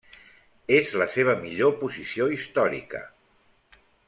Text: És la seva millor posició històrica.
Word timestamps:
És 0.77 0.89
la 1.01 1.07
seva 1.15 1.35
millor 1.43 1.75
posició 1.83 2.31
històrica. 2.39 3.05